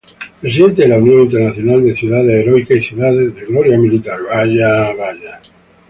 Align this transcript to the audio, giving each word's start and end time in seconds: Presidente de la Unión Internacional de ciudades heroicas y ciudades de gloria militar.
Presidente 0.41 0.81
de 0.81 0.87
la 0.87 0.97
Unión 0.97 1.25
Internacional 1.25 1.83
de 1.85 1.95
ciudades 1.95 2.31
heroicas 2.33 2.75
y 2.75 2.81
ciudades 2.81 3.35
de 3.35 3.45
gloria 3.45 3.77
militar. 3.77 4.17